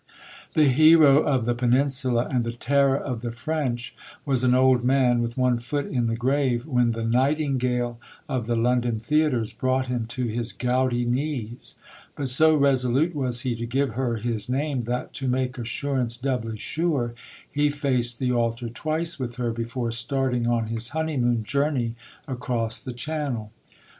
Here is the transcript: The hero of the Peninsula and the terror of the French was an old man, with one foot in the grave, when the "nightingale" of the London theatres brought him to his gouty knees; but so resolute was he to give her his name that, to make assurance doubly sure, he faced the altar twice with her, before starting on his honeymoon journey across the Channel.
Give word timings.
The 0.55 0.65
hero 0.65 1.19
of 1.21 1.45
the 1.45 1.53
Peninsula 1.53 2.27
and 2.31 2.43
the 2.43 2.51
terror 2.51 2.97
of 2.97 3.21
the 3.21 3.31
French 3.31 3.95
was 4.25 4.43
an 4.43 4.55
old 4.55 4.83
man, 4.83 5.21
with 5.21 5.37
one 5.37 5.59
foot 5.59 5.85
in 5.85 6.07
the 6.07 6.15
grave, 6.15 6.65
when 6.65 6.93
the 6.93 7.03
"nightingale" 7.05 7.99
of 8.27 8.47
the 8.47 8.55
London 8.55 8.99
theatres 8.99 9.53
brought 9.53 9.85
him 9.85 10.07
to 10.07 10.25
his 10.25 10.53
gouty 10.53 11.05
knees; 11.05 11.75
but 12.15 12.29
so 12.29 12.55
resolute 12.55 13.13
was 13.13 13.41
he 13.41 13.55
to 13.55 13.67
give 13.67 13.91
her 13.91 14.15
his 14.15 14.49
name 14.49 14.85
that, 14.85 15.13
to 15.13 15.27
make 15.27 15.59
assurance 15.59 16.17
doubly 16.17 16.57
sure, 16.57 17.13
he 17.51 17.69
faced 17.69 18.17
the 18.17 18.31
altar 18.31 18.69
twice 18.69 19.19
with 19.19 19.35
her, 19.35 19.51
before 19.51 19.91
starting 19.91 20.47
on 20.47 20.65
his 20.65 20.89
honeymoon 20.97 21.43
journey 21.43 21.93
across 22.27 22.79
the 22.79 22.91
Channel. 22.93 23.51